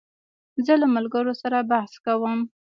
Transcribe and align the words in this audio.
زه 0.65 0.73
له 0.81 0.87
ملګرو 0.95 1.33
سره 1.41 1.67
بحث 1.71 1.91
کوم. 2.05 2.39